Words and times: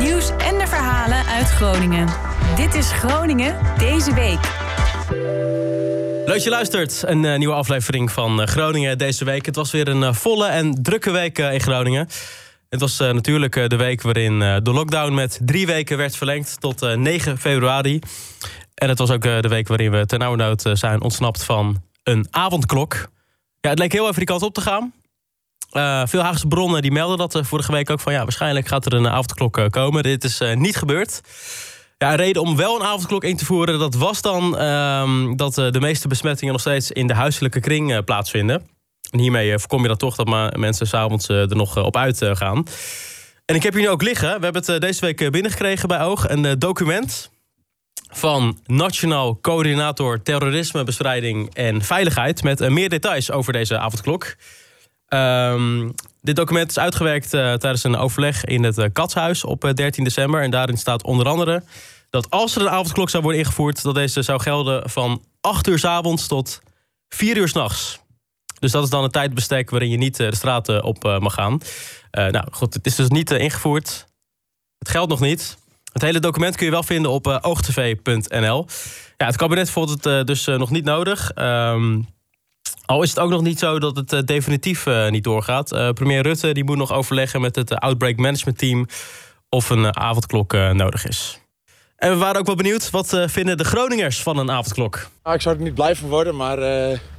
nieuws 0.00 0.30
en 0.30 0.58
de 0.58 0.66
verhalen 0.66 1.24
uit 1.26 1.46
Groningen. 1.46 2.08
Dit 2.56 2.74
is 2.74 2.92
Groningen 2.92 3.56
deze 3.78 4.14
week. 4.14 4.38
Leuk 6.26 6.40
je 6.40 6.50
luistert. 6.50 7.02
Een 7.06 7.22
uh, 7.22 7.38
nieuwe 7.38 7.54
aflevering 7.54 8.12
van 8.12 8.40
uh, 8.40 8.46
Groningen 8.46 8.98
deze 8.98 9.24
week. 9.24 9.46
Het 9.46 9.56
was 9.56 9.70
weer 9.70 9.88
een 9.88 10.00
uh, 10.00 10.12
volle 10.12 10.46
en 10.46 10.82
drukke 10.82 11.10
week 11.10 11.38
in 11.38 11.60
Groningen. 11.60 12.08
Het 12.68 12.80
was 12.80 12.98
natuurlijk 12.98 13.70
de 13.70 13.76
week 13.76 14.02
waarin 14.02 14.38
de 14.38 14.70
lockdown 14.72 15.14
met 15.14 15.40
drie 15.42 15.66
weken 15.66 15.96
werd 15.96 16.16
verlengd 16.16 16.60
tot 16.60 16.96
9 16.96 17.38
februari. 17.38 17.98
En 18.74 18.88
het 18.88 18.98
was 18.98 19.10
ook 19.10 19.22
de 19.22 19.48
week 19.48 19.68
waarin 19.68 19.90
we 19.90 20.06
ternauwernood 20.06 20.70
zijn 20.72 21.02
ontsnapt 21.02 21.44
van 21.44 21.82
een 22.02 22.26
avondklok. 22.30 22.94
Ja, 23.60 23.70
het 23.70 23.78
leek 23.78 23.92
heel 23.92 24.04
even 24.04 24.16
die 24.16 24.24
kant 24.24 24.42
op 24.42 24.54
te 24.54 24.60
gaan. 24.60 24.92
Uh, 25.72 26.02
veel 26.06 26.20
Haagse 26.20 26.46
bronnen 26.46 26.82
die 26.82 26.92
melden 26.92 27.18
dat 27.18 27.34
uh, 27.34 27.42
vorige 27.42 27.72
week 27.72 27.90
ook 27.90 28.00
van 28.00 28.12
ja, 28.12 28.22
waarschijnlijk 28.22 28.68
gaat 28.68 28.86
er 28.86 28.92
een 28.92 29.08
avondklok 29.08 29.58
uh, 29.58 29.66
komen. 29.68 30.02
Dit 30.02 30.24
is 30.24 30.42
niet 30.54 30.76
gebeurd. 30.76 31.20
Ja, 31.98 32.10
een 32.10 32.16
reden 32.16 32.42
om 32.42 32.56
wel 32.56 32.80
een 32.80 32.86
avondklok 32.86 33.24
in 33.24 33.36
te 33.36 33.44
voeren, 33.44 33.78
dat 33.78 33.94
was 33.94 34.22
dan 34.22 34.58
ehm, 34.58 35.36
dat 35.36 35.54
de 35.54 35.80
meeste 35.80 36.08
besmettingen 36.08 36.52
nog 36.52 36.62
steeds 36.62 36.90
in 36.90 37.06
de 37.06 37.14
huiselijke 37.14 37.60
kring 37.60 38.04
plaatsvinden. 38.04 38.68
En 39.10 39.18
hiermee 39.18 39.58
voorkom 39.58 39.82
je 39.82 39.88
dan 39.88 39.96
toch 39.96 40.14
dat 40.14 40.56
mensen 40.56 40.86
s'avonds 40.86 41.28
er 41.28 41.56
nog 41.56 41.76
op 41.84 41.96
uit 41.96 42.22
gaan. 42.32 42.64
En 43.44 43.54
ik 43.54 43.62
heb 43.62 43.72
hier 43.72 43.82
nu 43.82 43.88
ook 43.88 44.02
liggen. 44.02 44.38
We 44.38 44.44
hebben 44.44 44.64
het 44.66 44.80
deze 44.80 45.00
week 45.00 45.30
binnengekregen 45.30 45.88
bij 45.88 46.00
Oog. 46.00 46.28
Een 46.28 46.58
document 46.58 47.30
van 48.10 48.58
Nationaal 48.66 49.38
Coördinator 49.40 50.22
Terrorismebestrijding 50.22 51.54
en 51.54 51.82
Veiligheid... 51.82 52.42
met 52.42 52.68
meer 52.68 52.88
details 52.88 53.30
over 53.30 53.52
deze 53.52 53.78
avondklok. 53.78 54.34
Um, 55.14 55.94
dit 56.22 56.36
document 56.36 56.70
is 56.70 56.78
uitgewerkt 56.78 57.34
uh, 57.34 57.54
tijdens 57.54 57.84
een 57.84 57.96
overleg 57.96 58.44
in 58.44 58.64
het 58.64 58.78
uh, 58.78 58.84
Katshuis 58.92 59.44
op 59.44 59.64
uh, 59.64 59.72
13 59.72 60.04
december. 60.04 60.42
En 60.42 60.50
daarin 60.50 60.76
staat 60.76 61.02
onder 61.02 61.26
andere 61.26 61.62
dat 62.10 62.30
als 62.30 62.56
er 62.56 62.62
een 62.62 62.70
avondklok 62.70 63.10
zou 63.10 63.22
worden 63.22 63.40
ingevoerd... 63.40 63.82
dat 63.82 63.94
deze 63.94 64.22
zou 64.22 64.40
gelden 64.40 64.90
van 64.90 65.22
8 65.40 65.66
uur 65.66 65.78
s 65.78 65.84
avonds 65.84 66.26
tot 66.26 66.60
4 67.08 67.36
uur 67.36 67.48
s'nachts. 67.48 68.00
Dus 68.58 68.70
dat 68.70 68.84
is 68.84 68.90
dan 68.90 69.04
een 69.04 69.10
tijdbestek 69.10 69.70
waarin 69.70 69.90
je 69.90 69.96
niet 69.96 70.16
de 70.16 70.34
straat 70.34 70.82
op 70.82 71.02
mag 71.20 71.34
gaan. 71.34 71.60
nou 72.10 72.44
goed, 72.50 72.74
het 72.74 72.86
is 72.86 72.94
dus 72.94 73.08
niet 73.08 73.30
ingevoerd. 73.30 74.06
Het 74.78 74.88
geldt 74.88 75.10
nog 75.10 75.20
niet. 75.20 75.58
Het 75.92 76.02
hele 76.02 76.20
document 76.20 76.56
kun 76.56 76.66
je 76.66 76.72
wel 76.72 76.82
vinden 76.82 77.10
op 77.10 77.26
oogtv.nl. 77.26 78.66
Ja, 79.16 79.26
het 79.26 79.36
kabinet 79.36 79.70
vond 79.70 80.04
het 80.04 80.26
dus 80.26 80.46
nog 80.46 80.70
niet 80.70 80.84
nodig... 80.84 81.32
Um, 81.34 82.08
al 82.90 83.02
is 83.02 83.08
het 83.08 83.18
ook 83.18 83.30
nog 83.30 83.42
niet 83.42 83.58
zo 83.58 83.78
dat 83.78 83.96
het 83.96 84.12
uh, 84.12 84.20
definitief 84.24 84.86
uh, 84.86 85.10
niet 85.10 85.24
doorgaat. 85.24 85.72
Uh, 85.72 85.90
premier 85.90 86.22
Rutte 86.22 86.52
die 86.52 86.64
moet 86.64 86.76
nog 86.76 86.92
overleggen 86.92 87.40
met 87.40 87.56
het 87.56 87.74
Outbreak 87.74 88.16
Management 88.16 88.58
Team 88.58 88.86
of 89.48 89.70
een 89.70 89.96
avondklok 89.96 90.52
nodig 90.52 91.06
is. 91.06 91.40
En 91.96 92.10
we 92.10 92.16
waren 92.16 92.40
ook 92.40 92.46
wel 92.46 92.54
benieuwd, 92.54 92.90
wat 92.90 93.20
vinden 93.26 93.56
de 93.56 93.64
Groningers 93.64 94.22
van 94.22 94.38
een 94.38 94.50
avondklok? 94.50 95.08
Nou, 95.22 95.36
ik 95.36 95.42
zou 95.42 95.56
er 95.56 95.62
niet 95.62 95.74
blij 95.74 95.96
van 95.96 96.08
worden, 96.08 96.36
maar 96.36 96.58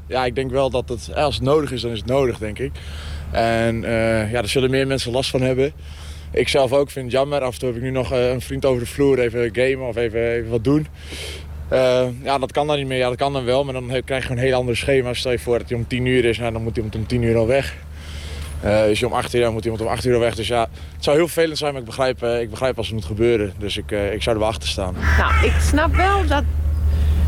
ja, 0.07 0.25
ik 0.25 0.35
denk 0.35 0.51
wel 0.51 0.69
dat 0.69 0.89
het, 0.89 1.15
als 1.15 1.35
het 1.35 1.43
nodig 1.43 1.71
is, 1.71 1.81
dan 1.81 1.91
is 1.91 1.97
het 1.97 2.07
nodig, 2.07 2.37
denk 2.37 2.59
ik. 2.59 2.71
En 3.31 3.81
ja, 3.81 4.31
daar 4.31 4.47
zullen 4.47 4.69
meer 4.69 4.87
mensen 4.87 5.11
last 5.11 5.29
van 5.29 5.41
hebben. 5.41 5.73
Ik 6.31 6.47
zelf 6.47 6.71
ook 6.71 6.89
vind 6.91 7.05
het 7.05 7.13
jammer. 7.13 7.41
Af 7.41 7.53
en 7.53 7.59
toe 7.59 7.67
heb 7.67 7.77
ik 7.77 7.83
nu 7.83 7.91
nog 7.91 8.11
een 8.11 8.41
vriend 8.41 8.65
over 8.65 8.79
de 8.79 8.89
vloer 8.89 9.19
even 9.19 9.49
gamen 9.53 9.87
of 9.87 9.95
even, 9.95 10.31
even 10.31 10.49
wat 10.49 10.63
doen. 10.63 10.87
Uh, 11.73 12.03
ja, 12.23 12.37
dat 12.37 12.51
kan 12.51 12.67
dan 12.67 12.77
niet 12.77 12.87
meer. 12.87 12.97
Ja, 12.97 13.07
dat 13.07 13.17
kan 13.17 13.33
dan 13.33 13.45
wel, 13.45 13.63
maar 13.63 13.73
dan 13.73 14.01
krijg 14.05 14.27
je 14.27 14.31
een 14.31 14.37
heel 14.37 14.57
ander 14.57 14.77
schema. 14.77 15.13
Stel 15.13 15.31
je 15.31 15.39
voor 15.39 15.57
dat 15.57 15.69
hij 15.69 15.77
om 15.77 15.87
10 15.87 16.05
uur 16.05 16.25
is, 16.25 16.37
nou, 16.37 16.51
dan 16.51 16.63
moet 16.63 16.75
iemand 16.75 16.95
om 16.95 17.07
10 17.07 17.21
uur 17.21 17.37
al 17.37 17.47
weg. 17.47 17.75
Uh, 18.65 18.89
is 18.89 18.99
hij 18.99 19.09
om 19.09 19.15
8 19.15 19.33
uur, 19.33 19.41
dan 19.41 19.53
moet 19.53 19.63
iemand 19.63 19.81
om 19.81 19.87
8 19.87 20.05
uur 20.05 20.13
al 20.13 20.19
weg. 20.19 20.35
Dus 20.35 20.47
ja, 20.47 20.61
het 20.95 21.03
zou 21.03 21.17
heel 21.17 21.25
vervelend 21.25 21.57
zijn, 21.57 21.71
maar 21.71 21.81
ik 21.81 21.87
begrijp, 21.87 22.23
uh, 22.23 22.41
ik 22.41 22.49
begrijp 22.49 22.77
als 22.77 22.85
het 22.85 22.95
moet 22.95 23.05
gebeuren. 23.05 23.53
Dus 23.57 23.77
ik, 23.77 23.91
ik 23.91 24.23
zou 24.23 24.35
er 24.35 24.41
wel 24.41 24.51
achter 24.51 24.69
staan. 24.69 24.95
Nou, 25.17 25.45
ik 25.45 25.53
snap 25.61 25.95
wel 25.95 26.27
dat, 26.27 26.43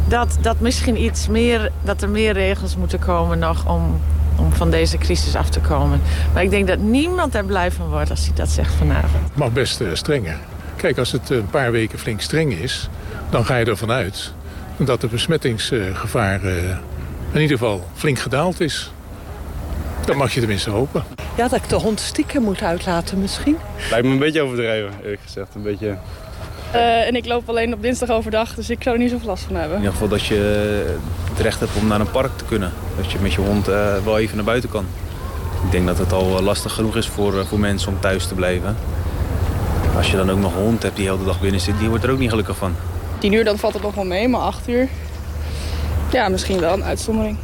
dat, 0.08 0.38
dat 0.42 0.60
misschien 0.60 1.02
iets 1.02 1.28
meer, 1.28 1.72
dat 1.84 2.02
er 2.02 2.10
meer 2.10 2.34
regels 2.34 2.76
moeten 2.76 3.00
komen 3.00 3.40
nog 3.40 3.70
om, 3.70 4.02
om 4.38 4.54
van 4.54 4.72
deze 4.72 4.98
crisis 4.98 5.36
af 5.36 5.50
te 5.50 5.60
komen. 5.60 6.02
Maar 6.34 6.44
ik 6.44 6.50
denk 6.50 6.68
dat 6.68 6.80
niemand 6.80 7.36
er 7.36 7.46
blij 7.46 7.72
van 7.72 7.90
wordt 7.90 8.10
als 8.10 8.26
hij 8.26 8.36
dat 8.36 8.50
zegt 8.50 8.74
vanavond. 8.74 9.24
Het 9.24 9.36
mag 9.36 9.52
best 9.52 9.84
strenger. 9.94 10.38
Kijk, 10.76 10.98
als 10.98 11.12
het 11.12 11.30
een 11.30 11.50
paar 11.50 11.72
weken 11.72 12.00
flink 12.00 12.22
streng 12.22 12.54
is 12.54 12.90
dan 13.34 13.46
ga 13.46 13.56
je 13.56 13.66
ervan 13.66 13.92
uit 13.92 14.34
dat 14.78 15.02
het 15.02 15.12
besmettingsgevaar 15.12 16.44
eh, 16.44 16.70
in 17.32 17.42
ieder 17.42 17.58
geval 17.58 17.88
flink 17.94 18.20
gedaald 18.20 18.60
is. 18.60 18.92
Dat 20.06 20.16
mag 20.16 20.34
je 20.34 20.40
tenminste 20.40 20.70
hopen. 20.70 21.04
Ja, 21.38 21.48
dat 21.48 21.60
ik 21.64 21.70
de 21.70 21.76
hond 21.76 22.00
stiekem 22.00 22.44
moet 22.44 22.62
uitlaten 22.62 23.22
misschien. 23.22 23.58
Lijkt 23.90 24.06
me 24.06 24.12
een 24.12 24.20
beetje 24.20 24.42
overdreven, 24.42 24.92
eerlijk 25.04 25.22
gezegd. 25.22 25.56
Een 25.56 25.64
beetje... 25.64 25.98
Uh, 26.76 27.08
en 27.08 27.16
ik 27.16 27.26
loop 27.26 27.50
alleen 27.50 27.74
op 27.74 27.82
dinsdag 27.82 28.10
overdag, 28.10 28.54
dus 28.54 28.70
ik 28.70 28.84
zou 28.84 28.96
er 28.96 29.02
niet 29.02 29.12
zoveel 29.12 29.28
last 29.28 29.44
van 29.44 29.56
hebben. 29.56 29.78
In 29.78 29.84
ieder 29.84 29.94
geval 29.94 30.08
dat 30.08 30.26
je 30.26 30.36
het 31.30 31.40
recht 31.40 31.60
hebt 31.60 31.76
om 31.76 31.88
naar 31.88 32.00
een 32.00 32.12
park 32.12 32.38
te 32.38 32.46
kunnen. 32.46 32.72
Dat 32.98 33.12
je 33.12 33.18
met 33.22 33.34
je 33.34 33.42
hond 33.42 33.70
uh, 33.70 33.96
wel 34.04 34.20
even 34.20 34.36
naar 34.36 34.46
buiten 34.46 34.70
kan. 34.70 34.86
Ik 35.66 35.72
denk 35.72 35.88
dat 35.88 35.98
het 35.98 36.12
al 36.12 36.42
lastig 36.42 36.74
genoeg 36.74 36.96
is 36.96 37.08
voor, 37.08 37.46
voor 37.46 37.60
mensen 37.60 37.92
om 37.92 38.00
thuis 38.00 38.28
te 38.28 38.34
blijven. 38.34 38.76
Als 39.96 40.12
je 40.12 40.18
dan 40.18 40.32
ook 40.32 40.40
nog 40.40 40.56
een 40.56 40.62
hond 40.62 40.84
hebt 40.84 40.96
die 40.96 41.06
de 41.06 41.12
hele 41.12 41.26
dag 41.26 41.42
binnen 41.42 41.62
zit, 41.62 41.80
die 41.80 41.90
wordt 41.90 42.04
er 42.04 42.12
ook 42.12 42.20
niet 42.20 42.30
gelukkig 42.30 42.58
van. 42.58 42.76
10 43.24 43.34
uur 43.34 43.44
dan 43.44 43.58
valt 43.58 43.74
het 43.74 43.84
nog 43.84 43.96
wel 43.96 44.06
mee, 44.06 44.28
maar 44.28 44.42
8 44.42 44.68
uur... 44.68 44.88
Ja, 46.12 46.30
misschien 46.30 46.60
wel 46.60 46.74
een 46.74 46.84
uitzondering. 46.84 47.38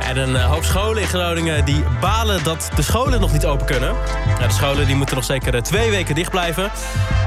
En 0.00 0.16
een 0.16 0.30
uh, 0.30 0.50
hoop 0.50 0.64
scholen 0.64 1.02
in 1.02 1.08
Groningen 1.08 1.64
die 1.64 1.82
balen 2.00 2.44
dat 2.44 2.70
de 2.74 2.82
scholen 2.82 3.20
nog 3.20 3.32
niet 3.32 3.46
open 3.46 3.66
kunnen. 3.66 3.94
De 4.38 4.52
scholen 4.52 4.86
die 4.86 4.96
moeten 4.96 5.16
nog 5.16 5.24
zeker 5.24 5.54
uh, 5.54 5.60
twee 5.60 5.90
weken 5.90 6.14
dicht 6.14 6.30
blijven. 6.30 6.70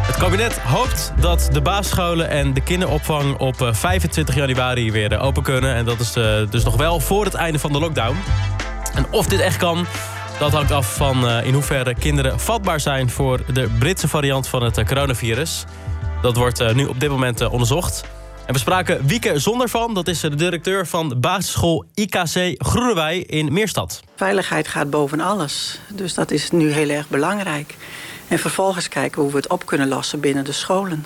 Het 0.05 0.17
kabinet 0.17 0.57
hoopt 0.57 1.13
dat 1.19 1.49
de 1.51 1.61
basisscholen 1.61 2.29
en 2.29 2.53
de 2.53 2.61
kinderopvang 2.61 3.37
op 3.37 3.61
uh, 3.61 3.73
25 3.73 4.35
januari 4.35 4.91
weer 4.91 5.19
open 5.19 5.43
kunnen. 5.43 5.75
En 5.75 5.85
dat 5.85 5.99
is 5.99 6.13
dus 6.49 6.63
nog 6.63 6.75
wel 6.75 6.99
voor 6.99 7.25
het 7.25 7.33
einde 7.33 7.59
van 7.59 7.71
de 7.71 7.79
lockdown. 7.79 8.17
En 8.95 9.05
of 9.11 9.25
dit 9.25 9.39
echt 9.39 9.57
kan, 9.57 9.85
dat 10.41 10.51
hangt 10.51 10.71
af 10.71 10.95
van 10.95 11.25
uh, 11.25 11.45
in 11.45 11.53
hoeverre 11.53 11.95
kinderen 11.95 12.39
vatbaar 12.39 12.79
zijn... 12.79 13.09
voor 13.09 13.53
de 13.53 13.69
Britse 13.79 14.07
variant 14.07 14.47
van 14.47 14.63
het 14.63 14.77
uh, 14.77 14.85
coronavirus. 14.85 15.65
Dat 16.21 16.37
wordt 16.37 16.61
uh, 16.61 16.73
nu 16.73 16.85
op 16.85 16.99
dit 16.99 17.09
moment 17.09 17.47
onderzocht. 17.47 18.03
En 18.45 18.53
we 18.53 18.59
spraken 18.59 19.07
Wieke 19.07 19.39
Zondervan. 19.39 19.93
Dat 19.93 20.07
is 20.07 20.19
de 20.19 20.35
directeur 20.35 20.87
van 20.87 21.15
basisschool 21.17 21.85
IKC 21.93 22.53
Groenewij 22.57 23.17
in 23.17 23.53
Meerstad. 23.53 24.03
Veiligheid 24.15 24.67
gaat 24.67 24.89
boven 24.89 25.19
alles. 25.19 25.79
Dus 25.89 26.13
dat 26.13 26.31
is 26.31 26.51
nu 26.51 26.71
heel 26.71 26.89
erg 26.89 27.09
belangrijk. 27.09 27.75
En 28.27 28.39
vervolgens 28.39 28.87
kijken 28.87 29.21
hoe 29.21 29.31
we 29.31 29.37
het 29.37 29.49
op 29.49 29.65
kunnen 29.65 29.87
lossen 29.87 30.19
binnen 30.19 30.45
de 30.45 30.51
scholen. 30.51 31.05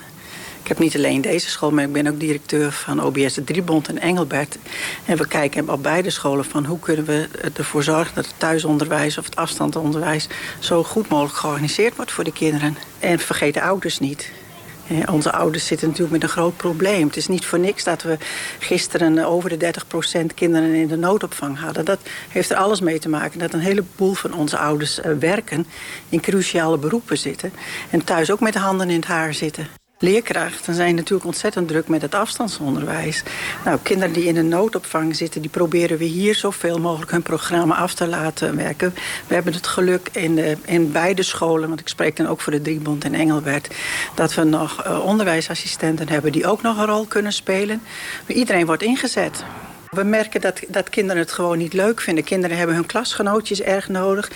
Ik 0.66 0.72
heb 0.72 0.80
niet 0.80 0.96
alleen 0.96 1.20
deze 1.20 1.50
school, 1.50 1.70
maar 1.70 1.84
ik 1.84 1.92
ben 1.92 2.06
ook 2.06 2.20
directeur 2.20 2.72
van 2.72 3.02
OBS 3.02 3.34
de 3.34 3.44
Driebond 3.44 3.88
in 3.88 4.00
Engelbert. 4.00 4.58
En 5.04 5.16
we 5.16 5.28
kijken 5.28 5.70
op 5.70 5.82
beide 5.82 6.10
scholen 6.10 6.44
van 6.44 6.64
hoe 6.64 6.78
kunnen 6.78 7.04
we 7.04 7.28
ervoor 7.54 7.82
zorgen 7.82 8.14
dat 8.14 8.26
het 8.26 8.34
thuisonderwijs 8.38 9.18
of 9.18 9.24
het 9.24 9.36
afstandsonderwijs 9.36 10.28
zo 10.58 10.82
goed 10.82 11.08
mogelijk 11.08 11.36
georganiseerd 11.36 11.96
wordt 11.96 12.12
voor 12.12 12.24
de 12.24 12.32
kinderen. 12.32 12.76
En 12.98 13.18
vergeet 13.18 13.54
de 13.54 13.62
ouders 13.62 13.98
niet. 13.98 14.30
Onze 15.10 15.32
ouders 15.32 15.66
zitten 15.66 15.86
natuurlijk 15.86 16.14
met 16.14 16.22
een 16.22 16.28
groot 16.28 16.56
probleem. 16.56 17.06
Het 17.06 17.16
is 17.16 17.28
niet 17.28 17.46
voor 17.46 17.58
niks 17.58 17.84
dat 17.84 18.02
we 18.02 18.18
gisteren 18.58 19.24
over 19.24 19.58
de 19.58 19.72
30% 20.22 20.34
kinderen 20.34 20.74
in 20.74 20.88
de 20.88 20.96
noodopvang 20.96 21.58
hadden. 21.58 21.84
Dat 21.84 22.00
heeft 22.28 22.50
er 22.50 22.56
alles 22.56 22.80
mee 22.80 22.98
te 22.98 23.08
maken 23.08 23.38
dat 23.38 23.52
een 23.52 23.60
heleboel 23.60 24.14
van 24.14 24.34
onze 24.34 24.58
ouders 24.58 25.00
eh, 25.00 25.12
werken, 25.18 25.66
in 26.08 26.20
cruciale 26.20 26.78
beroepen 26.78 27.18
zitten 27.18 27.52
en 27.90 28.04
thuis 28.04 28.30
ook 28.30 28.40
met 28.40 28.52
de 28.52 28.58
handen 28.58 28.90
in 28.90 28.96
het 28.96 29.06
haar 29.06 29.34
zitten. 29.34 29.84
Leerkrachten 29.98 30.74
zijn 30.74 30.94
natuurlijk 30.94 31.26
ontzettend 31.26 31.68
druk 31.68 31.88
met 31.88 32.02
het 32.02 32.14
afstandsonderwijs. 32.14 33.22
Nou, 33.64 33.78
kinderen 33.82 34.14
die 34.14 34.24
in 34.24 34.36
een 34.36 34.48
noodopvang 34.48 35.16
zitten, 35.16 35.40
die 35.40 35.50
proberen 35.50 35.98
we 35.98 36.04
hier 36.04 36.34
zoveel 36.34 36.78
mogelijk 36.78 37.10
hun 37.10 37.22
programma 37.22 37.74
af 37.74 37.94
te 37.94 38.06
laten 38.06 38.56
werken. 38.56 38.94
We 39.26 39.34
hebben 39.34 39.52
het 39.52 39.66
geluk 39.66 40.08
in, 40.12 40.58
in 40.64 40.92
beide 40.92 41.22
scholen, 41.22 41.68
want 41.68 41.80
ik 41.80 41.88
spreek 41.88 42.16
dan 42.16 42.26
ook 42.26 42.40
voor 42.40 42.52
de 42.52 42.62
Driebond 42.62 43.04
in 43.04 43.14
Engelbert, 43.14 43.74
dat 44.14 44.34
we 44.34 44.44
nog 44.44 44.86
uh, 44.86 45.04
onderwijsassistenten 45.04 46.08
hebben 46.08 46.32
die 46.32 46.46
ook 46.46 46.62
nog 46.62 46.78
een 46.78 46.86
rol 46.86 47.04
kunnen 47.06 47.32
spelen. 47.32 47.82
Iedereen 48.26 48.66
wordt 48.66 48.82
ingezet. 48.82 49.44
We 49.90 50.02
merken 50.02 50.40
dat, 50.40 50.60
dat 50.68 50.88
kinderen 50.88 51.22
het 51.22 51.32
gewoon 51.32 51.58
niet 51.58 51.72
leuk 51.72 52.00
vinden. 52.00 52.24
Kinderen 52.24 52.56
hebben 52.56 52.76
hun 52.76 52.86
klasgenootjes 52.86 53.60
erg 53.62 53.88
nodig. 53.88 54.30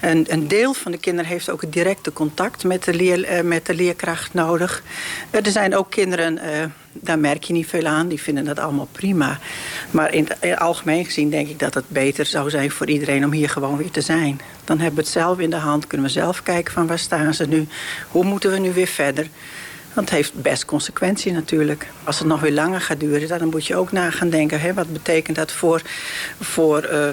En 0.00 0.24
een 0.32 0.48
deel 0.48 0.74
van 0.74 0.92
de 0.92 0.98
kinderen 0.98 1.30
heeft 1.30 1.50
ook 1.50 1.60
het 1.60 1.72
directe 1.72 2.12
contact 2.12 2.64
met 2.64 2.84
de, 2.84 2.94
leer, 2.94 3.32
uh, 3.32 3.40
met 3.40 3.66
de 3.66 3.74
leerkracht 3.74 4.34
nodig. 4.34 4.82
Er 5.30 5.50
zijn 5.50 5.76
ook 5.76 5.90
kinderen, 5.90 6.34
uh, 6.34 6.64
daar 6.92 7.18
merk 7.18 7.44
je 7.44 7.52
niet 7.52 7.66
veel 7.66 7.86
aan, 7.86 8.08
die 8.08 8.22
vinden 8.22 8.44
dat 8.44 8.58
allemaal 8.58 8.88
prima. 8.92 9.38
Maar 9.90 10.14
in 10.14 10.28
in 10.40 10.58
algemeen 10.58 11.04
gezien 11.04 11.30
denk 11.30 11.48
ik 11.48 11.58
dat 11.58 11.74
het 11.74 11.88
beter 11.88 12.26
zou 12.26 12.50
zijn 12.50 12.70
voor 12.70 12.88
iedereen 12.88 13.24
om 13.24 13.32
hier 13.32 13.48
gewoon 13.48 13.76
weer 13.76 13.90
te 13.90 14.00
zijn. 14.00 14.40
Dan 14.64 14.78
hebben 14.78 14.96
we 14.96 15.02
het 15.02 15.12
zelf 15.12 15.38
in 15.38 15.50
de 15.50 15.56
hand, 15.56 15.86
kunnen 15.86 16.06
we 16.06 16.12
zelf 16.12 16.42
kijken 16.42 16.72
van 16.72 16.86
waar 16.86 16.98
staan 16.98 17.34
ze 17.34 17.46
nu, 17.46 17.66
hoe 18.08 18.24
moeten 18.24 18.50
we 18.50 18.58
nu 18.58 18.72
weer 18.72 18.86
verder. 18.86 19.26
Dat 19.94 20.10
heeft 20.10 20.34
best 20.34 20.64
consequenties 20.64 21.32
natuurlijk. 21.32 21.86
Als 22.04 22.18
het 22.18 22.28
nog 22.28 22.40
weer 22.40 22.52
langer 22.52 22.80
gaat 22.80 23.00
duren, 23.00 23.38
dan 23.38 23.48
moet 23.48 23.66
je 23.66 23.76
ook 23.76 23.92
na 23.92 24.10
gaan 24.10 24.30
denken... 24.30 24.60
Hè, 24.60 24.74
wat 24.74 24.92
betekent 24.92 25.36
dat 25.36 25.52
voor, 25.52 25.82
voor 26.40 26.88
uh, 26.92 27.08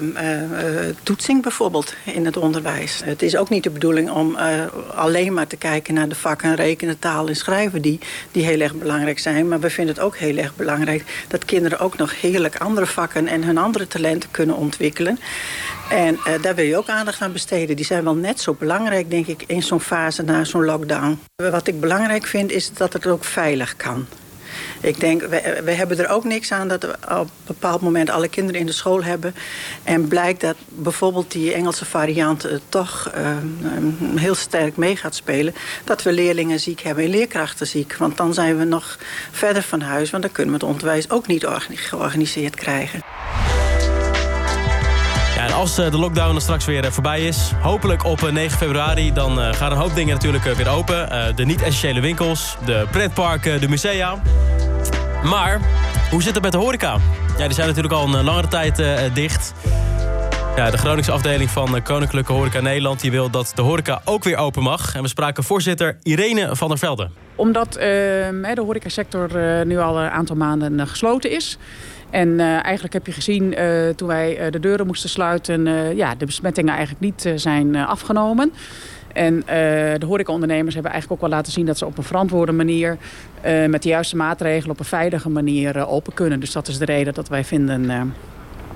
toetsing 1.02 1.42
bijvoorbeeld 1.42 1.94
in 2.04 2.24
het 2.24 2.36
onderwijs. 2.36 3.00
Het 3.04 3.22
is 3.22 3.36
ook 3.36 3.48
niet 3.48 3.62
de 3.62 3.70
bedoeling 3.70 4.10
om 4.10 4.36
uh, 4.36 4.64
alleen 4.94 5.32
maar 5.32 5.46
te 5.46 5.56
kijken 5.56 5.94
naar 5.94 6.08
de 6.08 6.14
vakken... 6.14 6.54
rekenen, 6.54 6.98
taal 6.98 7.28
en 7.28 7.36
schrijven 7.36 7.82
die, 7.82 7.98
die 8.32 8.44
heel 8.44 8.60
erg 8.60 8.74
belangrijk 8.74 9.18
zijn. 9.18 9.48
Maar 9.48 9.60
we 9.60 9.70
vinden 9.70 9.94
het 9.94 10.04
ook 10.04 10.16
heel 10.16 10.36
erg 10.36 10.56
belangrijk... 10.56 11.04
dat 11.28 11.44
kinderen 11.44 11.78
ook 11.78 11.96
nog 11.96 12.20
heerlijk 12.20 12.56
andere 12.56 12.86
vakken 12.86 13.26
en 13.26 13.44
hun 13.44 13.58
andere 13.58 13.86
talenten 13.86 14.30
kunnen 14.30 14.56
ontwikkelen. 14.56 15.18
En 15.90 16.18
daar 16.40 16.54
wil 16.54 16.64
je 16.64 16.76
ook 16.76 16.88
aandacht 16.88 17.20
aan 17.20 17.32
besteden. 17.32 17.76
Die 17.76 17.84
zijn 17.84 18.04
wel 18.04 18.14
net 18.14 18.40
zo 18.40 18.56
belangrijk, 18.58 19.10
denk 19.10 19.26
ik, 19.26 19.44
in 19.46 19.62
zo'n 19.62 19.80
fase 19.80 20.22
na 20.22 20.44
zo'n 20.44 20.64
lockdown. 20.64 21.20
Wat 21.50 21.66
ik 21.66 21.80
belangrijk 21.80 22.26
vind, 22.26 22.50
is 22.50 22.71
dat 22.76 22.92
het 22.92 23.06
ook 23.06 23.24
veilig 23.24 23.76
kan. 23.76 24.06
Ik 24.80 25.00
denk, 25.00 25.20
we, 25.20 25.60
we, 25.64 25.70
hebben 25.70 25.98
er 25.98 26.08
ook 26.08 26.24
niks 26.24 26.52
aan 26.52 26.68
dat 26.68 26.82
we 26.82 26.92
op 26.92 27.18
een 27.18 27.28
bepaald 27.46 27.80
moment 27.80 28.10
alle 28.10 28.28
kinderen 28.28 28.60
in 28.60 28.66
de 28.66 28.72
school 28.72 29.04
hebben. 29.04 29.34
En 29.82 30.08
blijkt 30.08 30.40
dat 30.40 30.56
bijvoorbeeld 30.68 31.30
die 31.30 31.52
Engelse 31.52 31.84
variant 31.84 32.46
uh, 32.46 32.52
toch 32.68 33.12
uh, 33.16 33.36
heel 34.16 34.34
sterk 34.34 34.76
mee 34.76 34.96
gaat 34.96 35.14
spelen. 35.14 35.54
Dat 35.84 36.02
we 36.02 36.12
leerlingen 36.12 36.60
ziek 36.60 36.80
hebben 36.80 37.04
en 37.04 37.10
leerkrachten 37.10 37.66
ziek. 37.66 37.96
Want 37.96 38.16
dan 38.16 38.34
zijn 38.34 38.58
we 38.58 38.64
nog 38.64 38.98
verder 39.30 39.62
van 39.62 39.80
huis. 39.80 40.10
Want 40.10 40.22
dan 40.22 40.32
kunnen 40.32 40.54
we 40.54 40.60
het 40.60 40.68
onderwijs 40.68 41.10
ook 41.10 41.26
niet 41.26 41.46
georganiseerd 41.68 42.54
krijgen. 42.54 43.11
Als 45.54 45.78
eh, 45.78 45.90
de 45.90 45.98
lockdown 45.98 46.38
straks 46.40 46.64
weer 46.64 46.92
voorbij 46.92 47.20
is, 47.26 47.52
hopelijk 47.60 48.04
op 48.04 48.30
9 48.30 48.58
februari, 48.58 49.12
dan 49.12 49.54
gaan 49.54 49.72
een 49.72 49.78
hoop 49.78 49.94
dingen 49.94 50.14
natuurlijk 50.14 50.44
weer 50.44 50.68
open. 50.68 51.08
de 51.36 51.44
niet-essentiële 51.44 52.00
winkels, 52.00 52.56
de 52.64 52.86
pretparken, 52.90 53.60
de 53.60 53.68
musea. 53.68 54.22
Maar 55.22 55.60
hoe 56.10 56.22
zit 56.22 56.34
het 56.34 56.42
met 56.42 56.52
de 56.52 56.58
horeca? 56.58 56.96
Ja, 57.38 57.44
die 57.44 57.54
zijn 57.54 57.66
natuurlijk 57.66 57.94
al 57.94 58.14
een 58.14 58.24
langere 58.24 58.48
tijd 58.48 58.82
dicht. 59.14 59.52
Ja, 60.56 60.70
de 60.70 60.78
Groningse 60.78 61.12
afdeling 61.12 61.50
van 61.50 61.82
Koninklijke 61.82 62.32
Horeca 62.32 62.60
Nederland... 62.60 63.00
die 63.00 63.10
wil 63.10 63.30
dat 63.30 63.52
de 63.54 63.62
horeca 63.62 64.00
ook 64.04 64.24
weer 64.24 64.36
open 64.36 64.62
mag. 64.62 64.94
En 64.94 65.02
we 65.02 65.08
spraken 65.08 65.44
voorzitter 65.44 65.96
Irene 66.02 66.56
van 66.56 66.68
der 66.68 66.78
Velde. 66.78 67.08
Omdat 67.34 67.76
uh, 67.76 67.82
de 68.54 68.62
horecasector 68.64 69.36
uh, 69.36 69.64
nu 69.64 69.78
al 69.78 69.98
een 69.98 70.10
aantal 70.10 70.36
maanden 70.36 70.86
gesloten 70.86 71.30
is... 71.30 71.58
En 72.10 72.40
eigenlijk 72.40 72.92
heb 72.92 73.06
je 73.06 73.12
gezien 73.12 73.56
toen 73.96 74.08
wij 74.08 74.50
de 74.50 74.60
deuren 74.60 74.86
moesten 74.86 75.10
sluiten... 75.10 75.64
ja, 75.96 76.14
de 76.14 76.26
besmettingen 76.26 76.74
eigenlijk 76.74 77.00
niet 77.00 77.40
zijn 77.40 77.76
afgenomen. 77.76 78.52
En 79.12 79.42
de 79.98 80.06
horecaondernemers 80.06 80.74
hebben 80.74 80.92
eigenlijk 80.92 81.22
ook 81.22 81.28
wel 81.28 81.38
laten 81.38 81.52
zien 81.52 81.66
dat 81.66 81.78
ze 81.78 81.86
op 81.86 81.98
een 81.98 82.04
verantwoorde 82.04 82.52
manier, 82.52 82.96
met 83.68 83.82
de 83.82 83.88
juiste 83.88 84.16
maatregelen, 84.16 84.70
op 84.70 84.78
een 84.78 84.84
veilige 84.84 85.28
manier 85.28 85.86
open 85.86 86.14
kunnen. 86.14 86.40
Dus 86.40 86.52
dat 86.52 86.68
is 86.68 86.78
de 86.78 86.84
reden 86.84 87.14
dat 87.14 87.28
wij 87.28 87.44
vinden 87.44 88.14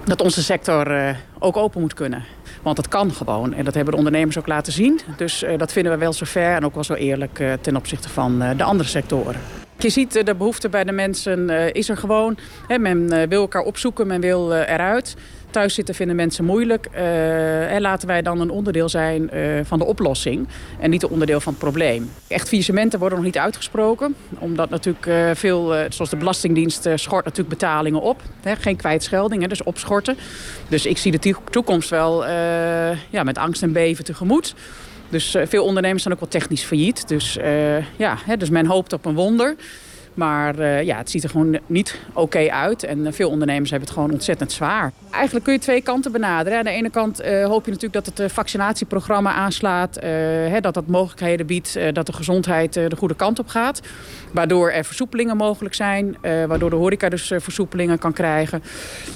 dat 0.06 0.20
onze 0.20 0.42
sector 0.42 1.16
ook 1.38 1.56
open 1.56 1.80
moet 1.80 1.94
kunnen. 1.94 2.24
Want 2.62 2.76
dat 2.76 2.88
kan 2.88 3.12
gewoon. 3.12 3.54
En 3.54 3.64
dat 3.64 3.74
hebben 3.74 3.92
de 3.92 3.98
ondernemers 3.98 4.38
ook 4.38 4.46
laten 4.46 4.72
zien. 4.72 5.00
Dus 5.16 5.44
dat 5.56 5.72
vinden 5.72 5.92
we 5.92 5.98
wel 5.98 6.12
zo 6.12 6.24
fair 6.24 6.56
en 6.56 6.64
ook 6.64 6.74
wel 6.74 6.84
zo 6.84 6.94
eerlijk 6.94 7.42
ten 7.60 7.76
opzichte 7.76 8.08
van 8.08 8.38
de 8.56 8.62
andere 8.62 8.88
sectoren. 8.88 9.40
Je 9.78 9.88
ziet 9.88 10.26
de 10.26 10.34
behoefte 10.34 10.68
bij 10.68 10.84
de 10.84 10.92
mensen 10.92 11.48
is 11.74 11.88
er 11.88 11.96
gewoon. 11.96 12.38
Men 12.78 13.28
wil 13.28 13.40
elkaar 13.40 13.62
opzoeken, 13.62 14.06
men 14.06 14.20
wil 14.20 14.54
eruit 14.54 15.16
thuis 15.56 15.74
zitten 15.74 15.94
vinden 15.94 16.16
mensen 16.16 16.44
moeilijk. 16.44 16.86
En 16.86 17.80
laten 17.80 18.08
wij 18.08 18.22
dan 18.22 18.40
een 18.40 18.50
onderdeel 18.50 18.88
zijn 18.88 19.30
uh, 19.34 19.60
van 19.64 19.78
de 19.78 19.84
oplossing. 19.84 20.48
En 20.80 20.90
niet 20.90 21.02
een 21.02 21.08
onderdeel 21.08 21.40
van 21.40 21.52
het 21.52 21.62
probleem. 21.62 22.10
Echt 22.28 22.48
faillissementen 22.48 22.98
worden 22.98 23.18
nog 23.18 23.26
niet 23.26 23.38
uitgesproken. 23.38 24.14
Omdat 24.38 24.70
natuurlijk 24.70 25.06
uh, 25.06 25.30
veel, 25.34 25.74
zoals 25.88 26.10
de 26.10 26.16
Belastingdienst, 26.16 26.88
schort 26.94 27.24
natuurlijk 27.24 27.58
betalingen 27.58 28.00
op. 28.00 28.22
Hè, 28.42 28.56
geen 28.56 28.76
kwijtschelding, 28.76 29.46
dus 29.46 29.62
opschorten. 29.62 30.16
Dus 30.68 30.86
ik 30.86 30.98
zie 30.98 31.18
de 31.18 31.34
toekomst 31.50 31.90
wel 31.90 32.26
ja, 33.10 33.22
met 33.24 33.38
angst 33.38 33.62
en 33.62 33.72
beven 33.72 34.04
tegemoet. 34.04 34.54
Dus 35.08 35.36
veel 35.44 35.64
ondernemers 35.64 36.02
zijn 36.02 36.14
ook 36.14 36.20
wel 36.20 36.28
technisch 36.28 36.62
failliet. 36.62 37.08
Dus, 37.08 37.38
ja, 37.96 38.18
hè, 38.24 38.36
dus 38.36 38.50
men 38.50 38.66
hoopt 38.66 38.92
op 38.92 39.04
een 39.04 39.14
wonder. 39.14 39.56
Maar 40.16 40.58
uh, 40.58 40.82
ja, 40.82 40.96
het 40.96 41.10
ziet 41.10 41.22
er 41.22 41.30
gewoon 41.30 41.58
niet 41.66 42.00
oké 42.12 42.50
uit. 42.50 42.82
En 42.82 43.14
veel 43.14 43.30
ondernemers 43.30 43.70
hebben 43.70 43.88
het 43.88 43.98
gewoon 43.98 44.12
ontzettend 44.12 44.52
zwaar. 44.52 44.92
Eigenlijk 45.10 45.44
kun 45.44 45.54
je 45.54 45.60
twee 45.60 45.80
kanten 45.80 46.12
benaderen. 46.12 46.58
Aan 46.58 46.64
de 46.64 46.70
ene 46.70 46.90
kant 46.90 47.22
uh, 47.22 47.46
hoop 47.46 47.64
je 47.64 47.70
natuurlijk 47.70 48.04
dat 48.04 48.18
het 48.18 48.32
vaccinatieprogramma 48.32 49.32
aanslaat. 49.32 49.94
Hè, 50.00 50.60
dat 50.60 50.74
dat 50.74 50.86
mogelijkheden 50.86 51.46
biedt. 51.46 51.78
dat 51.92 52.06
de 52.06 52.12
gezondheid 52.12 52.72
de 52.72 52.96
goede 52.96 53.14
kant 53.14 53.38
op 53.38 53.48
gaat. 53.48 53.80
Waardoor 54.32 54.70
er 54.70 54.84
versoepelingen 54.84 55.36
mogelijk 55.36 55.74
zijn. 55.74 56.16
waardoor 56.20 56.70
de 56.70 56.76
horeca 56.76 57.08
dus 57.08 57.32
versoepelingen 57.36 57.98
kan 57.98 58.12
krijgen. 58.12 58.62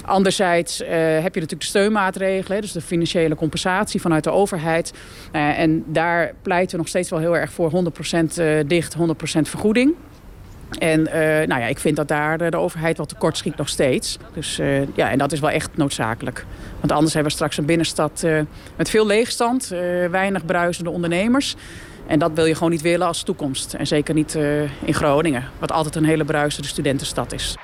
Anderzijds 0.05 0.77
heb 0.77 1.33
je 1.33 1.39
natuurlijk 1.39 1.59
de 1.59 1.65
steunmaatregelen. 1.65 2.61
Dus 2.61 2.71
de 2.71 2.81
financiële 2.81 3.35
compensatie 3.35 4.01
vanuit 4.01 4.23
de 4.23 4.31
overheid. 4.31 4.93
en 5.31 5.83
daar 5.87 6.33
pleiten 6.41 6.71
we 6.71 6.77
nog 6.77 6.87
steeds 6.87 7.09
wel 7.09 7.19
heel 7.19 7.37
erg 7.37 7.51
voor 7.51 7.71
100% 7.71 8.67
dicht, 8.67 8.95
100% 8.95 8.99
vergoeding. 9.41 9.95
En 10.79 10.99
uh, 10.99 11.13
nou 11.47 11.61
ja, 11.61 11.65
ik 11.67 11.79
vind 11.79 11.95
dat 11.95 12.07
daar 12.07 12.51
de, 12.51 12.57
overheid 12.57 12.97
wat 12.97 13.09
tekort 13.09 13.37
schiet 13.37 13.57
nog 13.57 13.69
steeds. 13.69 14.17
Dus 14.33 14.59
uh, 14.59 14.95
ja, 14.95 15.09
en 15.09 15.17
dat 15.17 15.31
is 15.31 15.39
wel 15.39 15.49
echt 15.49 15.77
noodzakelijk. 15.77 16.45
Want 16.79 16.91
anders 16.91 17.13
hebben 17.13 17.31
we 17.31 17.37
straks 17.37 17.57
een 17.57 17.65
binnenstad 17.65 18.21
uh, 18.25 18.41
met 18.75 18.89
veel 18.89 19.05
leegstand, 19.05 19.67
weinig 20.11 20.45
bruisende 20.45 20.89
ondernemers. 20.89 21.55
En 22.07 22.19
dat 22.19 22.31
wil 22.33 22.45
je 22.45 22.53
gewoon 22.53 22.71
niet 22.71 22.81
willen 22.81 23.07
als 23.07 23.23
toekomst. 23.23 23.73
En 23.73 23.87
zeker 23.87 24.13
niet 24.13 24.35
in 24.85 24.93
Groningen, 24.93 25.43
wat 25.59 25.71
altijd 25.71 25.95
een 25.95 26.05
hele 26.05 26.25
bruisende 26.25 26.67
studentenstad 26.67 27.33
is. 27.33 27.55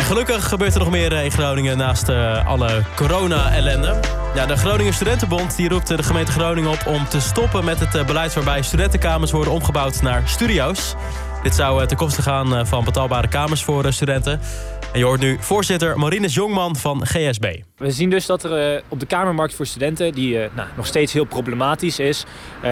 Gelukkig 0.00 0.48
gebeurt 0.48 0.74
er 0.74 0.78
nog 0.78 0.90
meer 0.90 1.12
in 1.12 1.30
Groningen 1.30 1.76
naast 1.76 2.08
alle 2.46 2.82
corona-ellende. 2.96 4.00
Ja, 4.34 4.46
de 4.46 4.56
Groningen 4.56 4.92
Studentenbond 4.92 5.56
die 5.56 5.68
roept 5.68 5.86
de 5.86 6.02
gemeente 6.02 6.32
Groningen 6.32 6.70
op 6.70 6.86
om 6.86 7.08
te 7.08 7.20
stoppen 7.20 7.64
met 7.64 7.80
het 7.80 8.06
beleid 8.06 8.34
waarbij 8.34 8.62
studentenkamers 8.62 9.30
worden 9.30 9.52
omgebouwd 9.52 10.02
naar 10.02 10.22
studio's. 10.28 10.94
Dit 11.42 11.54
zou 11.54 11.86
ten 11.86 11.96
koste 11.96 12.22
gaan 12.22 12.66
van 12.66 12.84
betaalbare 12.84 13.28
kamers 13.28 13.64
voor 13.64 13.92
studenten. 13.92 14.40
En 14.92 14.98
je 14.98 15.04
hoort 15.04 15.20
nu 15.20 15.36
voorzitter 15.40 15.98
Marines 15.98 16.34
Jongman 16.34 16.76
van 16.76 17.06
GSB. 17.06 17.56
We 17.76 17.90
zien 17.90 18.10
dus 18.10 18.26
dat 18.26 18.44
er 18.44 18.82
op 18.88 19.00
de 19.00 19.06
kamermarkt 19.06 19.54
voor 19.54 19.66
studenten, 19.66 20.12
die 20.12 20.38
nou, 20.38 20.68
nog 20.76 20.86
steeds 20.86 21.12
heel 21.12 21.24
problematisch 21.24 21.98
is, 21.98 22.24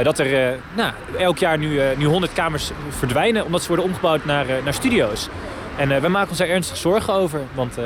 dat 0.02 0.18
er 0.18 0.58
nou, 0.76 0.92
elk 1.18 1.38
jaar 1.38 1.58
nu, 1.58 1.80
nu 1.96 2.04
100 2.04 2.32
kamers 2.32 2.70
verdwijnen 2.88 3.44
omdat 3.44 3.60
ze 3.62 3.68
worden 3.68 3.84
omgebouwd 3.84 4.24
naar, 4.24 4.46
naar 4.64 4.74
studio's. 4.74 5.28
En 5.78 5.88
wij 5.88 6.08
maken 6.08 6.28
ons 6.28 6.38
daar 6.38 6.48
ernstig 6.48 6.76
zorgen 6.76 7.14
over, 7.14 7.40
want 7.54 7.76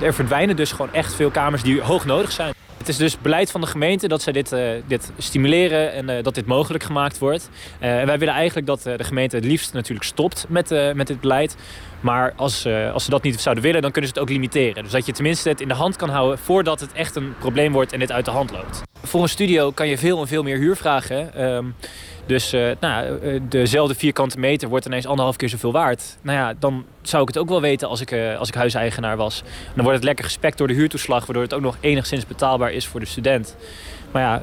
er 0.00 0.14
verdwijnen 0.14 0.56
dus 0.56 0.72
gewoon 0.72 0.92
echt 0.92 1.14
veel 1.14 1.30
kamers 1.30 1.62
die 1.62 1.80
hoog 1.80 2.04
nodig 2.04 2.32
zijn. 2.32 2.54
Het 2.78 2.88
is 2.88 2.96
dus 2.96 3.18
beleid 3.18 3.50
van 3.50 3.60
de 3.60 3.66
gemeente 3.66 4.08
dat 4.08 4.22
zij 4.22 4.32
dit, 4.32 4.52
uh, 4.52 4.70
dit 4.86 5.12
stimuleren 5.18 5.92
en 5.92 6.08
uh, 6.08 6.22
dat 6.22 6.34
dit 6.34 6.46
mogelijk 6.46 6.84
gemaakt 6.84 7.18
wordt. 7.18 7.50
Uh, 7.82 8.00
en 8.00 8.06
wij 8.06 8.18
willen 8.18 8.34
eigenlijk 8.34 8.66
dat 8.66 8.82
de 8.82 9.04
gemeente 9.04 9.36
het 9.36 9.44
liefst 9.44 9.72
natuurlijk 9.72 10.06
stopt 10.06 10.46
met, 10.48 10.70
met 10.94 11.06
dit 11.06 11.20
beleid. 11.20 11.56
Maar 12.00 12.32
als, 12.36 12.66
als 12.92 13.04
ze 13.04 13.10
dat 13.10 13.22
niet 13.22 13.40
zouden 13.40 13.64
willen, 13.64 13.82
dan 13.82 13.90
kunnen 13.90 14.10
ze 14.10 14.18
het 14.18 14.28
ook 14.28 14.34
limiteren. 14.34 14.82
Dus 14.82 14.92
dat 14.92 15.06
je 15.06 15.12
tenminste 15.12 15.48
het 15.48 15.60
in 15.60 15.68
de 15.68 15.74
hand 15.74 15.96
kan 15.96 16.08
houden 16.08 16.38
voordat 16.38 16.80
het 16.80 16.92
echt 16.92 17.16
een 17.16 17.34
probleem 17.38 17.72
wordt 17.72 17.92
en 17.92 17.98
dit 17.98 18.12
uit 18.12 18.24
de 18.24 18.30
hand 18.30 18.50
loopt. 18.50 18.82
Voor 19.02 19.22
een 19.22 19.28
studio 19.28 19.70
kan 19.70 19.88
je 19.88 19.98
veel 19.98 20.20
en 20.20 20.28
veel 20.28 20.42
meer 20.42 20.58
huur 20.58 20.76
vragen. 20.76 21.32
Dus 22.30 22.54
uh, 22.54 22.70
nou, 22.80 23.20
dezelfde 23.48 23.94
vierkante 23.94 24.38
meter 24.38 24.68
wordt 24.68 24.86
ineens 24.86 25.06
anderhalf 25.06 25.36
keer 25.36 25.48
zoveel 25.48 25.72
waard. 25.72 26.18
Nou 26.22 26.38
ja, 26.38 26.54
dan 26.58 26.84
zou 27.02 27.22
ik 27.22 27.28
het 27.28 27.38
ook 27.38 27.48
wel 27.48 27.60
weten 27.60 27.88
als 27.88 28.00
ik, 28.00 28.10
uh, 28.10 28.38
als 28.38 28.48
ik 28.48 28.54
huiseigenaar 28.54 29.16
was. 29.16 29.42
dan 29.74 29.82
wordt 29.82 29.96
het 29.96 30.04
lekker 30.04 30.24
gespekt 30.24 30.58
door 30.58 30.68
de 30.68 30.74
huurtoeslag... 30.74 31.26
waardoor 31.26 31.42
het 31.42 31.54
ook 31.54 31.60
nog 31.60 31.76
enigszins 31.80 32.26
betaalbaar 32.26 32.72
is 32.72 32.86
voor 32.86 33.00
de 33.00 33.06
student. 33.06 33.56
Maar 34.10 34.22
ja, 34.22 34.42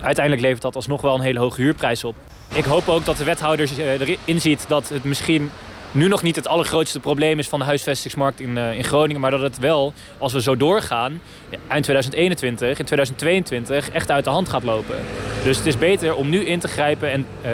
uiteindelijk 0.00 0.44
levert 0.44 0.62
dat 0.62 0.76
alsnog 0.76 1.00
wel 1.00 1.14
een 1.14 1.20
hele 1.20 1.38
hoge 1.38 1.60
huurprijs 1.60 2.04
op. 2.04 2.14
Ik 2.54 2.64
hoop 2.64 2.88
ook 2.88 3.04
dat 3.04 3.16
de 3.16 3.24
wethouder 3.24 3.68
erin 3.78 4.40
ziet 4.40 4.64
dat 4.68 4.88
het 4.88 5.04
misschien 5.04 5.50
nu 5.92 6.08
nog 6.08 6.22
niet 6.22 6.36
het 6.36 6.46
allergrootste 6.46 7.00
probleem 7.00 7.38
is 7.38 7.48
van 7.48 7.58
de 7.58 7.64
huisvestingsmarkt 7.64 8.40
in, 8.40 8.56
uh, 8.56 8.76
in 8.76 8.84
Groningen. 8.84 9.20
Maar 9.20 9.30
dat 9.30 9.40
het 9.40 9.58
wel, 9.58 9.92
als 10.18 10.32
we 10.32 10.42
zo 10.42 10.56
doorgaan, 10.56 11.20
eind 11.50 11.84
2021, 11.84 12.78
in 12.78 12.84
2022 12.84 13.90
echt 13.90 14.10
uit 14.10 14.24
de 14.24 14.30
hand 14.30 14.48
gaat 14.48 14.62
lopen. 14.62 14.96
Dus 15.44 15.56
het 15.56 15.66
is 15.66 15.78
beter 15.78 16.14
om 16.14 16.28
nu 16.28 16.44
in 16.44 16.58
te 16.58 16.68
grijpen 16.68 17.10
en, 17.10 17.26
uh, 17.44 17.50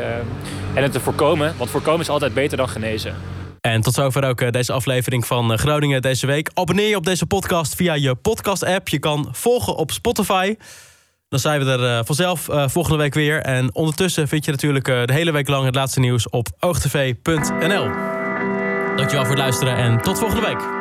en 0.75 0.83
het 0.83 0.93
te 0.93 1.01
voorkomen. 1.01 1.55
Want 1.57 1.71
voorkomen 1.71 2.01
is 2.01 2.09
altijd 2.09 2.35
beter 2.35 2.57
dan 2.57 2.69
genezen. 2.69 3.15
En 3.61 3.81
tot 3.81 3.95
zover 3.95 4.25
ook 4.25 4.41
eh, 4.41 4.51
deze 4.51 4.73
aflevering 4.73 5.27
van 5.27 5.59
Groningen 5.59 6.03
deze 6.03 6.27
week. 6.27 6.51
Abonneer 6.55 6.89
je 6.89 6.97
op 6.97 7.05
deze 7.05 7.27
podcast 7.27 7.75
via 7.75 7.95
je 7.95 8.15
podcast-app. 8.15 8.89
Je 8.89 8.99
kan 8.99 9.29
volgen 9.33 9.77
op 9.77 9.91
Spotify. 9.91 10.55
Dan 11.29 11.39
zijn 11.39 11.65
we 11.65 11.71
er 11.71 12.05
vanzelf 12.05 12.49
volgende 12.51 12.99
week 12.99 13.15
weer. 13.15 13.41
En 13.41 13.75
ondertussen 13.75 14.29
vind 14.29 14.45
je 14.45 14.51
natuurlijk 14.51 14.85
de 14.85 15.13
hele 15.13 15.33
week 15.33 15.49
lang 15.49 15.65
het 15.65 15.75
laatste 15.75 16.01
nieuws 16.01 16.29
op 16.29 16.49
oogtv.nl. 16.59 18.18
Dankjewel 18.99 19.25
voor 19.25 19.35
het 19.35 19.45
luisteren 19.45 19.77
en 19.77 20.01
tot 20.01 20.19
volgende 20.19 20.47
week. 20.47 20.78